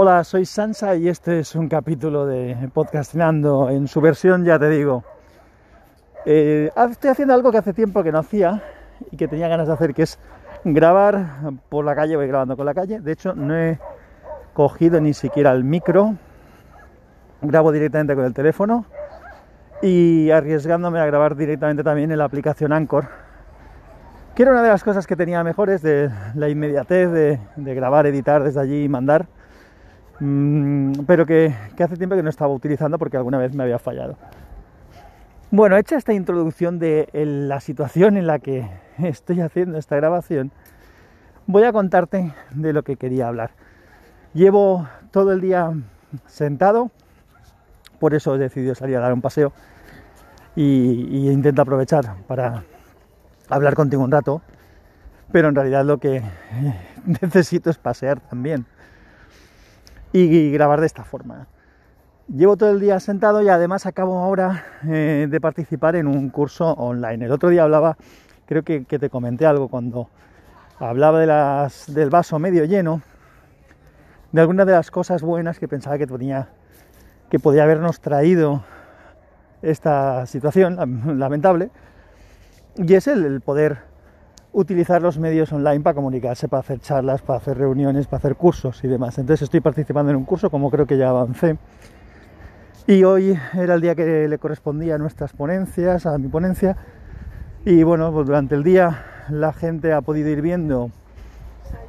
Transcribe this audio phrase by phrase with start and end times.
[0.00, 4.68] Hola, soy Sansa y este es un capítulo de Podcastinando en su versión, ya te
[4.68, 5.02] digo.
[6.24, 8.62] Eh, estoy haciendo algo que hace tiempo que no hacía
[9.10, 10.20] y que tenía ganas de hacer, que es
[10.62, 13.00] grabar por la calle, voy grabando con la calle.
[13.00, 13.80] De hecho, no he
[14.52, 16.14] cogido ni siquiera el micro,
[17.42, 18.84] grabo directamente con el teléfono
[19.82, 23.08] y arriesgándome a grabar directamente también en la aplicación Anchor,
[24.36, 27.40] que era una de las cosas que tenía mejores de la inmediatez de,
[27.74, 29.26] grabar, editar desde allí y mandar
[30.18, 34.16] pero que, hace tiempo que no estaba utilizando porque alguna vez me había fallado.
[35.50, 40.50] Bueno, hecha esta introducción de la situación en la que estoy haciendo esta grabación,
[41.46, 43.50] voy a contarte de lo que quería hablar.
[44.34, 45.72] Llevo todo el día
[46.26, 46.90] sentado,
[47.98, 49.52] por eso he decidido salir a dar un paseo
[50.54, 52.64] y, y intento aprovechar para
[53.48, 54.42] hablar contigo un rato,
[55.32, 56.22] pero en realidad lo que
[57.06, 58.66] necesito es pasear también
[60.12, 61.46] y grabar de esta forma.
[62.28, 66.74] Llevo todo el día sentado y además acabo ahora eh, de participar en un curso
[66.74, 67.24] online.
[67.24, 67.96] El otro día hablaba,
[68.44, 70.10] creo que, te comenté algo cuando
[70.78, 73.00] hablaba del vaso medio lleno,
[74.32, 76.50] de algunas de las cosas buenas que pensaba que tenía,
[77.30, 78.62] que podía habernos traído
[79.62, 80.76] esta situación
[81.18, 81.70] lamentable,
[82.76, 83.87] y es el poder
[84.52, 88.82] utilizar los medios online para comunicarse, para hacer charlas, para hacer reuniones, para hacer cursos
[88.84, 89.18] y demás.
[89.18, 91.58] Entonces estoy participando en un curso, como creo que ya avancé.
[92.86, 96.76] Y hoy era el día que le correspondía a nuestras ponencias, a mi ponencia.
[97.64, 100.90] Y bueno, pues durante el día la gente ha podido ir viendo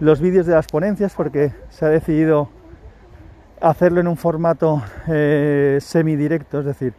[0.00, 2.48] los vídeos de las ponencias porque se ha decidido
[3.60, 6.94] hacerlo en un formato eh, semidirecto, es decir,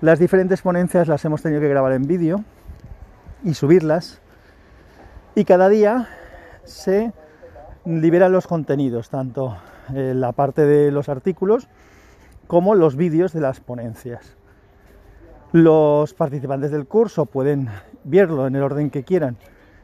[0.00, 2.44] las diferentes ponencias las hemos tenido que grabar en vídeo
[3.44, 4.20] y subirlas
[5.36, 6.08] y cada día
[6.64, 7.12] se
[7.84, 9.58] liberan los contenidos, tanto
[9.90, 11.68] en la parte de los artículos
[12.46, 14.34] como los vídeos de las ponencias.
[15.52, 17.68] Los participantes del curso pueden
[18.02, 19.36] verlo en el orden que quieran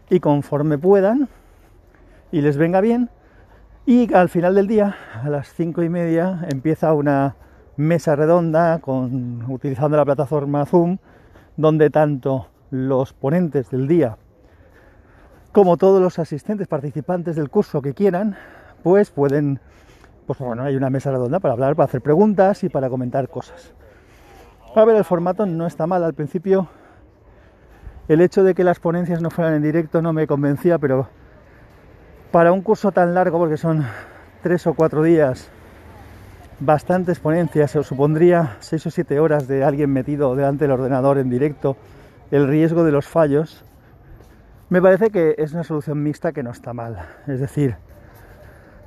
[0.09, 1.29] y conforme puedan
[2.33, 3.11] y les venga bien.
[3.85, 7.37] Y al final del día, a las cinco y media, empieza una
[7.77, 10.97] mesa redonda con, utilizando la plataforma Zoom,
[11.59, 14.17] donde tanto los ponentes del día
[15.53, 18.37] como todos los asistentes participantes del curso que quieran,
[18.83, 19.61] pues pueden,
[20.27, 23.73] pues bueno, hay una mesa redonda para hablar, para hacer preguntas y para comentar cosas.
[24.75, 26.03] A ver, el formato no está mal.
[26.03, 26.69] Al principio,
[28.09, 31.09] el hecho de que las ponencias no fueran en directo no me convencía, pero
[32.31, 33.85] para un curso tan largo, porque son
[34.43, 35.51] tres o cuatro días,
[36.59, 41.29] bastantes ponencias, se supondría seis o siete horas de alguien metido delante del ordenador en
[41.29, 41.77] directo,
[42.31, 43.65] el riesgo de los fallos,
[44.73, 46.97] me parece que es una solución mixta que no está mal.
[47.27, 47.77] Es decir,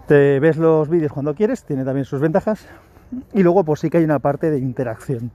[0.07, 2.65] te ves los vídeos cuando quieres, tiene también sus ventajas.
[3.33, 5.29] Y luego pues sí que hay una parte de interacción.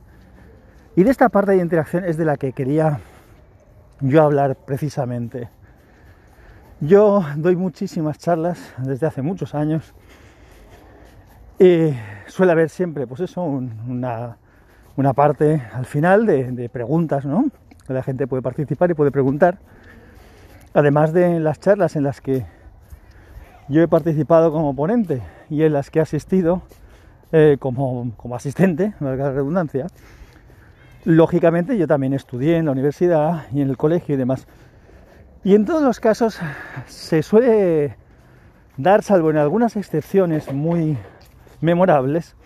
[0.96, 2.98] Y de esta parte de interacción es de la que quería
[4.00, 5.48] yo hablar precisamente.
[6.80, 9.94] Yo doy muchísimas charlas desde hace muchos años.
[11.60, 11.94] Y
[12.26, 14.36] suele haber siempre, pues eso, una,
[15.14, 17.44] parte al final de, de preguntas, ¿no?
[17.86, 19.60] La gente puede participar y puede preguntar.
[20.72, 22.46] Además de las charlas en las que
[23.68, 26.62] yo he participado como ponente y en las que he asistido
[27.32, 29.86] eh, como, como, asistente, valga la redundancia,
[31.04, 34.46] lógicamente yo también estudié en la universidad y en el colegio y demás.
[35.42, 36.38] Y en todos los casos
[36.86, 37.96] se suele
[38.76, 40.98] dar, salvo en algunas excepciones muy
[41.60, 42.36] memorables,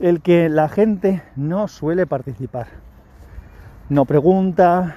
[0.00, 2.68] el que la gente no suele participar.
[3.88, 4.96] No pregunta,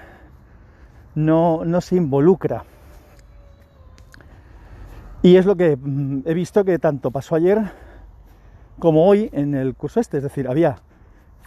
[1.15, 2.63] no, no se involucra.
[5.21, 7.71] Y es lo que mm, he visto que tanto pasó ayer
[8.79, 10.17] como hoy en el curso este.
[10.17, 10.77] Es decir, había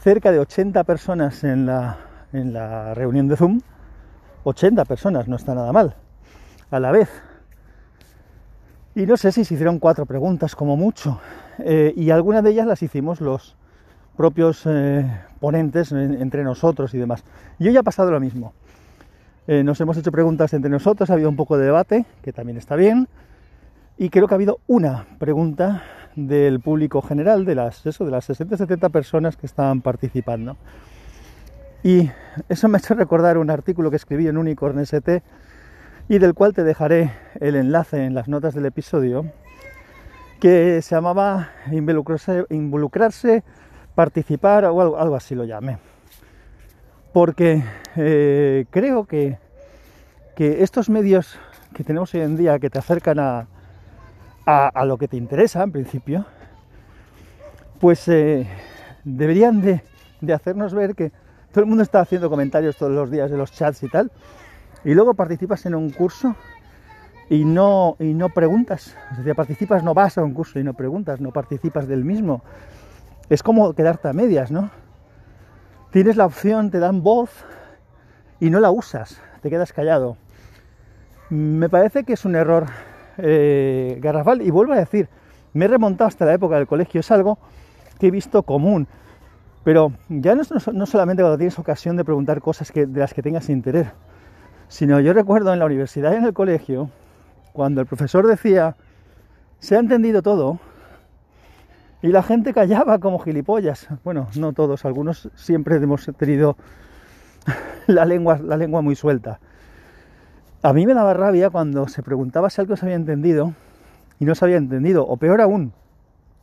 [0.00, 1.98] cerca de 80 personas en la,
[2.32, 3.60] en la reunión de Zoom.
[4.44, 5.96] 80 personas, no está nada mal.
[6.70, 7.08] A la vez.
[8.94, 11.20] Y no sé si se hicieron cuatro preguntas como mucho.
[11.58, 13.56] Eh, y algunas de ellas las hicimos los
[14.16, 15.04] propios eh,
[15.40, 17.24] ponentes entre nosotros y demás.
[17.58, 18.52] Yo ya ha pasado lo mismo.
[19.46, 22.56] Eh, nos hemos hecho preguntas entre nosotros, ha habido un poco de debate, que también
[22.56, 23.08] está bien.
[23.98, 25.82] Y creo que ha habido una pregunta
[26.16, 30.56] del público general, de las, eso, de las 60-70 personas que estaban participando.
[31.82, 32.10] Y
[32.48, 35.22] eso me ha hecho recordar un artículo que escribí en Unicorn ST
[36.08, 39.26] y del cual te dejaré el enlace en las notas del episodio,
[40.40, 43.42] que se llamaba involucrarse, involucrarse
[43.94, 45.78] participar o algo, algo así lo llamé
[47.14, 47.62] porque
[47.94, 49.38] eh, creo que,
[50.36, 51.38] estos medios
[51.72, 56.26] que tenemos hoy en día que te acercan a, lo que te interesa en principio,
[57.78, 58.48] pues eh,
[59.04, 59.84] deberían de,
[60.20, 61.12] de hacernos ver que
[61.52, 64.10] todo el mundo está haciendo comentarios todos los días de los chats y tal,
[64.84, 66.34] y luego participas en un curso
[67.30, 68.96] y no, y no preguntas.
[69.12, 72.42] Es decir, participas, no vas a un curso y no preguntas, no participas del mismo.
[73.30, 74.68] Es como quedarte a medias, ¿no?
[75.94, 77.30] Tienes la opción, te dan voz
[78.40, 80.16] y no la usas, te quedas callado.
[81.30, 82.66] Me parece que es un error
[83.16, 85.08] eh, garrafal y vuelvo a decir,
[85.52, 87.38] me he remontado hasta la época del colegio, es algo
[88.00, 88.88] que he visto común.
[89.62, 90.42] Pero ya no,
[90.86, 93.86] solamente cuando tienes ocasión de preguntar cosas que, de las que tengas interés,
[94.66, 96.90] sino yo recuerdo en la universidad y en el colegio
[97.52, 98.74] cuando el profesor decía,
[99.60, 100.58] se ha entendido todo,
[102.04, 103.88] y la gente callaba como gilipollas.
[104.04, 106.58] Bueno, no todos, algunos siempre hemos tenido
[107.86, 109.40] la lengua, la lengua muy suelta.
[110.62, 113.54] A mí me daba rabia cuando se preguntaba si algo se había entendido
[114.20, 115.72] y no se había entendido, o peor aún,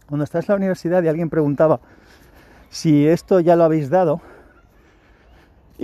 [0.08, 1.80] cuando estás en la universidad y alguien preguntaba
[2.72, 4.20] si esto ya lo habéis dado,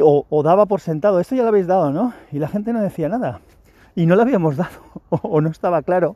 [0.02, 2.14] o, o, daba por sentado, esto ya lo habéis dado, ¿no?
[2.32, 3.42] Y la gente no decía nada
[3.94, 4.82] y no lo habíamos dado
[5.12, 6.16] o, no estaba claro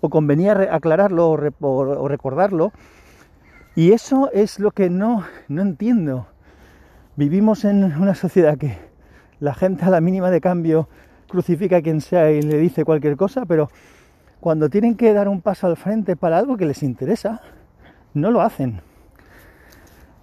[0.00, 2.72] o convenía aclararlo o, recordarlo.
[3.74, 6.26] Y eso es lo que no, no entiendo.
[7.16, 8.78] Vivimos en una sociedad que
[9.40, 10.88] la gente a la mínima de cambio
[11.28, 13.70] crucifica a quien sea y le dice cualquier cosa, pero
[14.40, 17.40] cuando tienen que dar un paso al frente para algo que les interesa,
[18.14, 18.80] no lo hacen.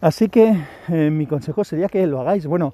[0.01, 0.57] Así que
[0.89, 2.45] eh, mi consejo sería que lo hagáis.
[2.45, 2.73] Bueno,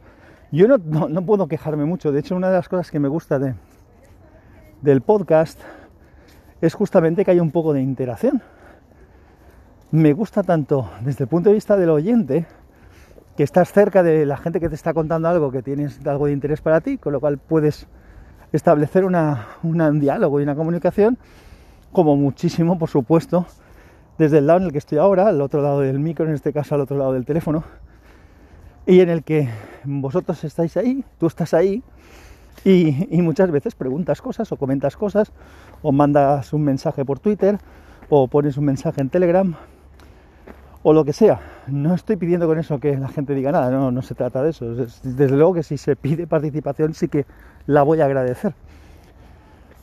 [0.51, 0.77] yo no,
[1.07, 2.11] no, puedo quejarme mucho.
[2.11, 3.55] De hecho, una de las cosas que me gusta de,
[4.81, 5.59] del podcast
[6.61, 8.41] es justamente que haya un poco de interacción.
[9.91, 12.45] Me gusta tanto desde el punto de vista del oyente,
[13.35, 16.33] que estás cerca de la gente que te está contando algo que tienes algo de
[16.33, 17.87] interés para ti, con lo cual puedes
[18.51, 21.17] establecer una, un diálogo y una comunicación,
[21.91, 23.45] como muchísimo, por supuesto,
[24.17, 26.53] desde el lado en el que estoy ahora, al otro lado del micro, en este
[26.53, 27.63] caso al otro lado del teléfono,
[28.85, 29.49] y en el que
[29.83, 31.83] vosotros estáis ahí, tú estás ahí,
[32.63, 35.31] y, muchas veces preguntas cosas o comentas cosas
[35.81, 37.57] o mandas un mensaje por Twitter
[38.09, 39.55] o pones un mensaje en Telegram
[40.83, 41.39] o lo que sea.
[41.67, 44.51] No estoy pidiendo con eso que la gente diga nada, no, no se trata de
[44.51, 44.75] eso.
[44.75, 47.25] Desde luego que si se pide participación sí que
[47.65, 48.53] la voy a agradecer.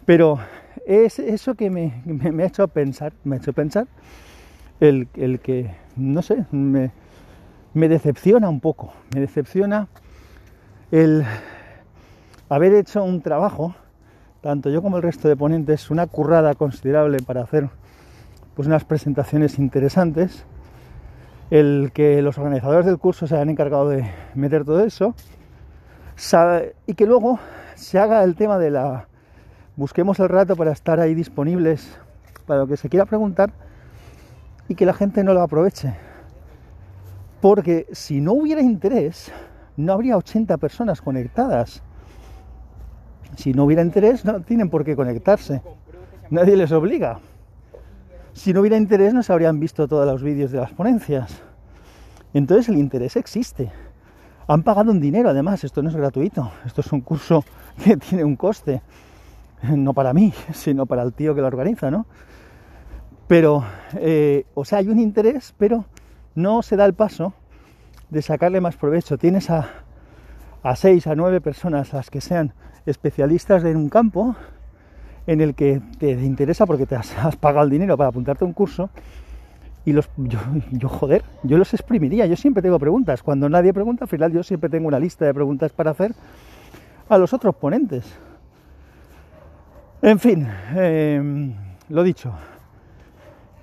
[0.04, 0.38] Pero
[0.86, 3.86] es eso que me, ha hecho pensar, me ha hecho pensar
[4.80, 6.92] el, el que, no sé, me,
[7.74, 9.88] me decepciona un poco, me decepciona
[10.90, 11.24] el
[12.48, 13.74] haber hecho un trabajo,
[14.40, 17.68] tanto yo como el resto de ponentes, una currada considerable para hacer
[18.54, 20.44] pues unas presentaciones interesantes,
[21.50, 25.14] el que los organizadores del curso se hayan encargado de meter todo eso
[26.86, 27.38] y que luego
[27.74, 29.06] se haga el tema de la
[29.76, 31.96] busquemos el rato para estar ahí disponibles
[32.46, 33.52] para lo que se quiera preguntar
[34.66, 35.94] y que la gente no lo aproveche.
[37.40, 39.30] Porque si no hubiera interés,
[39.76, 41.84] no habría 80 personas conectadas.
[43.36, 45.62] Si no hubiera interés, no tienen por qué conectarse.
[46.30, 47.20] Nadie les obliga.
[48.32, 51.42] Si no hubiera interés, no se habrían visto todos los vídeos de las ponencias.
[52.34, 53.70] Entonces el interés existe.
[54.46, 56.50] Han pagado un dinero, además, esto no es gratuito.
[56.64, 57.44] Esto es un curso
[57.84, 58.82] que tiene un coste.
[59.62, 62.06] No para mí, sino para el tío que lo organiza, ¿no?
[63.26, 63.64] Pero,
[63.96, 65.84] eh, o sea, hay un interés, pero
[66.34, 67.34] no se da el paso
[68.08, 69.18] de sacarle más provecho.
[69.18, 69.68] Tienes a,
[70.62, 72.54] a seis, a nueve personas, las que sean,
[72.88, 74.34] especialistas en un campo
[75.26, 78.54] en el que te interesa porque te has, pagado el dinero para apuntarte a un
[78.54, 78.90] curso
[79.84, 84.08] y los, yo, joder, yo los exprimiría, yo siempre tengo preguntas, cuando nadie pregunta, al
[84.08, 86.14] final yo siempre tengo una lista de preguntas para hacer
[87.08, 88.04] a los otros ponentes.
[90.02, 91.54] En fin, em,
[91.88, 92.32] lo dicho,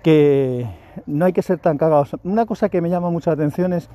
[0.02, 0.68] que
[1.06, 2.16] no hay que ser tan cagados.
[2.24, 3.90] Una cosa que me llama mucho la atención es,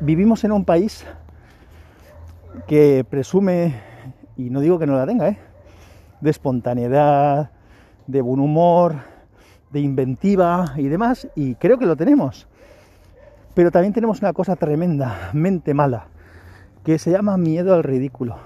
[0.00, 1.06] vivimos en un país
[2.66, 3.74] que presume,
[4.36, 5.38] y no digo que no la tenga, ¿eh?
[6.20, 7.50] de espontaneidad,
[8.06, 8.96] de buen humor,
[9.70, 12.48] de inventiva y demás, y creo que lo tenemos.
[13.54, 16.08] Pero también tenemos una cosa tremendamente mala,
[16.84, 18.38] que se llama miedo al ridículo.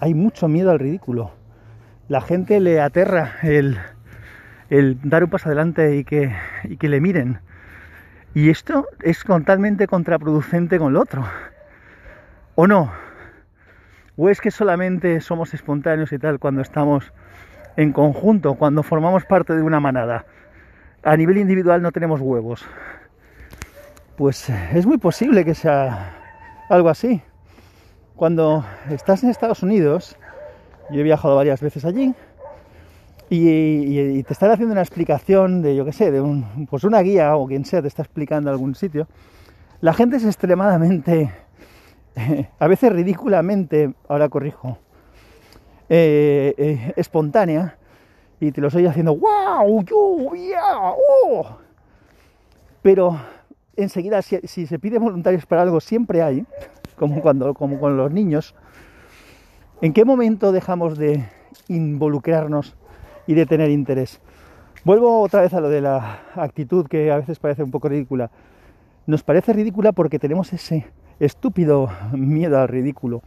[0.00, 1.30] Hay mucho miedo al ridículo.
[2.08, 3.78] La gente le aterra el,
[4.70, 6.32] el dar un paso adelante y que,
[6.64, 7.40] y que le miren.
[8.34, 11.24] Y esto es totalmente contraproducente con lo otro.
[12.60, 12.90] ¿O no?
[14.16, 17.12] ¿O es que solamente somos espontáneos y tal cuando estamos
[17.76, 20.26] en conjunto, cuando formamos parte de una manada?
[21.04, 22.66] A nivel individual no tenemos huevos.
[24.16, 26.16] Pues es muy posible que sea
[26.68, 27.22] algo así.
[28.16, 30.16] Cuando estás en Estados Unidos,
[30.90, 32.12] yo he viajado varias veces allí,
[33.30, 37.36] y, te están haciendo una explicación de, yo qué sé, de un, pues una guía
[37.36, 39.06] o quien sea te está explicando algún sitio,
[39.80, 41.30] la gente es extremadamente,
[42.58, 44.78] a veces ridículamente, ahora corrijo,
[45.88, 47.76] eh, eh, espontánea
[48.40, 49.82] y te los oye haciendo ¡Wow!
[49.84, 50.62] ¡Lluvia!
[50.82, 51.58] ¡Oh!
[52.82, 53.18] Pero
[53.76, 56.44] enseguida, si, si, se pide voluntarios para algo, siempre hay,
[56.96, 58.54] como, cuando, como con los niños.
[59.80, 61.24] ¿En qué momento dejamos de
[61.68, 62.76] involucrarnos
[63.26, 64.20] y de tener interés?
[64.84, 68.30] Vuelvo otra vez a lo de la actitud que a veces parece un poco ridícula.
[69.06, 70.86] Nos parece ridícula porque tenemos ese
[71.20, 73.22] estúpido miedo al ridículo.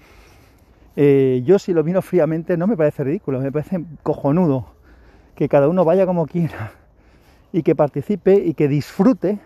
[0.95, 4.67] Eh, yo si lo miro fríamente no me parece ridículo, me parece cojonudo
[5.35, 6.73] que cada uno vaya como quiera
[7.53, 9.39] y que participe y que disfrute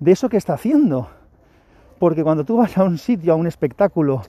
[0.00, 1.08] de eso que está haciendo.
[1.98, 4.22] Porque cuando tú vas a un sitio, a un espectáculo,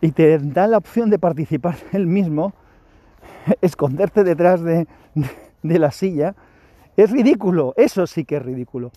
[0.00, 2.52] y te dan la opción de participar él mismo,
[3.60, 4.86] esconderte detrás de,
[5.62, 6.34] de, la silla,
[6.96, 8.90] es ridículo, eso sí que es ridículo.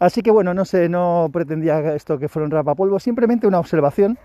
[0.00, 4.18] Así que bueno, no sé, no pretendía esto que fuera un rapapolvo, simplemente una observación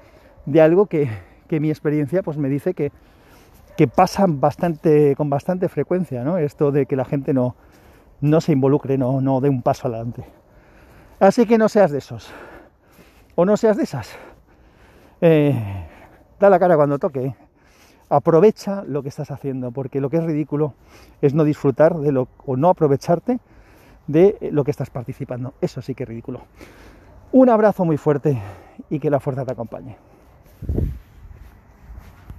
[0.46, 1.10] de algo que,
[1.50, 2.94] que mi experiencia pues me dice que,
[3.75, 6.38] que pasa bastante, con bastante frecuencia, ¿no?
[6.38, 7.58] Esto de que la gente no,
[8.22, 10.24] no se involucre, no, no dé un paso adelante.
[11.20, 12.32] Así que no seas de esos.
[13.36, 14.15] O no seas de esas.
[15.20, 15.53] Eh,
[16.39, 17.36] da la cara cuando toque.
[18.08, 20.74] Aprovecha lo que estás haciendo, porque lo que es ridículo
[21.22, 23.39] es no disfrutar de lo o no aprovecharte
[24.07, 25.53] de lo que estás participando.
[25.62, 26.41] Eso sí que es ridículo.
[27.31, 28.41] Un abrazo muy fuerte
[28.89, 29.97] y que la fuerza te acompañe.